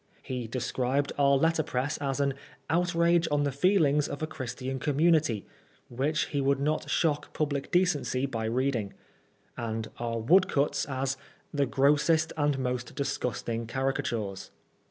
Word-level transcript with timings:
He 0.23 0.47
described 0.47 1.11
our 1.19 1.35
letterpress 1.37 1.99
as 1.99 2.19
an 2.19 2.33
"outrage 2.71 3.27
on 3.29 3.43
the 3.43 3.51
feelings 3.51 4.07
of 4.07 4.23
a 4.23 4.25
Christian 4.25 4.79
community," 4.79 5.45
which 5.89 6.25
he 6.29 6.41
would 6.41 6.59
not 6.59 6.89
shock 6.89 7.33
public 7.33 7.69
decency 7.69 8.25
by 8.25 8.45
reading; 8.45 8.95
and 9.55 9.89
our 9.99 10.17
woodcuts 10.17 10.85
as" 10.85 11.17
the 11.53 11.67
grossest 11.67 12.33
and 12.35 12.57
most 12.57 12.95
disgusting 12.95 13.67
caricatures." 13.67 14.49